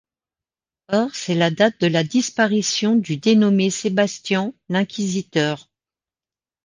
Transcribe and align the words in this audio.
Or 0.91 1.13
c'est 1.13 1.35
la 1.35 1.51
date 1.51 1.79
de 1.79 1.85
la 1.85 2.03
disparition 2.03 2.95
du 2.95 3.17
dénommé 3.17 3.69
Sebastian 3.69 4.55
l'inquisiteur. 4.67 5.69